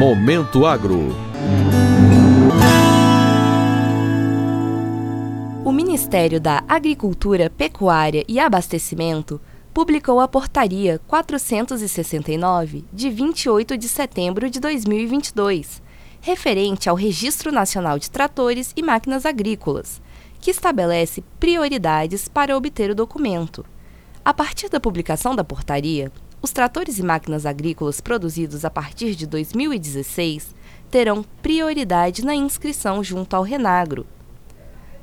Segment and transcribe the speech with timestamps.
[0.00, 1.14] Momento Agro.
[5.62, 9.38] O Ministério da Agricultura, Pecuária e Abastecimento
[9.74, 15.82] publicou a Portaria 469, de 28 de setembro de 2022,
[16.22, 20.00] referente ao Registro Nacional de Tratores e Máquinas Agrícolas,
[20.40, 23.66] que estabelece prioridades para obter o documento.
[24.24, 26.10] A partir da publicação da portaria,
[26.42, 30.54] os tratores e máquinas agrícolas produzidos a partir de 2016
[30.90, 34.06] terão prioridade na inscrição junto ao Renagro.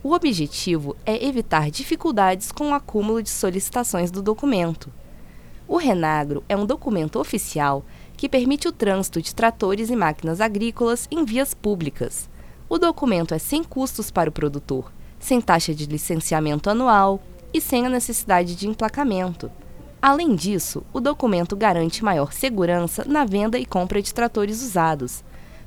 [0.04, 4.92] O objetivo é evitar dificuldades com o acúmulo de solicitações do documento.
[5.68, 11.08] O Renagro é um documento oficial que permite o trânsito de tratores e máquinas agrícolas
[11.12, 12.30] em vias públicas.
[12.68, 17.22] O documento é sem custos para o produtor, sem taxa de licenciamento anual
[17.54, 19.52] e sem a necessidade de emplacamento.
[20.08, 25.22] Além disso, o documento garante maior segurança na venda e compra de tratores usados,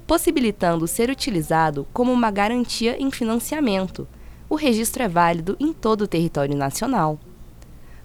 [0.07, 4.09] possibilitando ser utilizado como uma garantia em financiamento.
[4.49, 7.21] O registro é válido em todo o território nacional.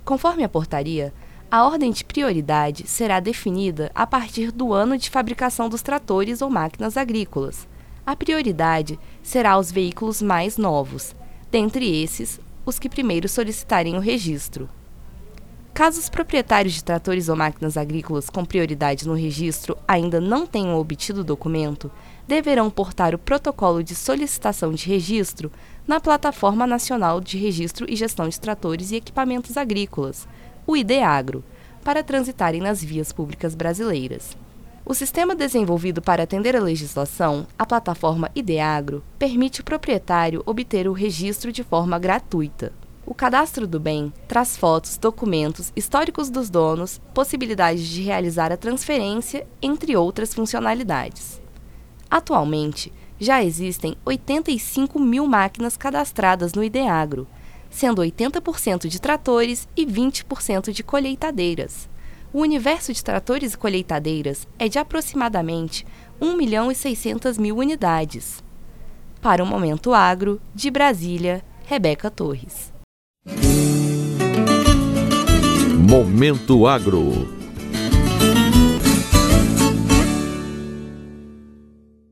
[0.03, 1.13] Conforme a portaria,
[1.49, 6.49] a ordem de prioridade será definida a partir do ano de fabricação dos tratores ou
[6.49, 7.65] máquinas agrícolas.
[8.05, 11.15] A prioridade será aos veículos mais novos,
[11.49, 14.69] dentre esses, os que primeiro solicitarem o registro.
[15.75, 20.79] Caso os proprietários de tratores ou máquinas agrícolas com prioridade no registro ainda não tenham
[20.79, 21.91] obtido o documento,
[22.25, 25.51] deverão portar o protocolo de solicitação de registro
[25.85, 30.25] na Plataforma Nacional de Registro e Gestão de Tratores e Equipamentos Agrícolas,
[30.65, 31.43] o IDEAGRO,
[31.83, 34.37] para transitarem nas vias públicas brasileiras.
[34.85, 40.93] O sistema desenvolvido para atender a legislação, a plataforma IDEAGRO, permite o proprietário obter o
[40.93, 42.71] registro de forma gratuita.
[43.07, 49.45] O cadastro do bem traz fotos, documentos, históricos dos donos, possibilidade de realizar a transferência,
[49.61, 51.39] entre outras funcionalidades.
[52.09, 57.27] Atualmente, já existem 85 mil máquinas cadastradas no IDEAGRO,
[57.69, 61.87] sendo 80% de tratores e 20% de colheitadeiras.
[62.33, 65.85] O universo de tratores e colheitadeiras é de aproximadamente
[66.19, 68.43] 1 milhão e 600 mil unidades.
[69.21, 72.74] Para o Momento Agro, de Brasília, Rebeca Torres.
[75.95, 77.44] Momento Agro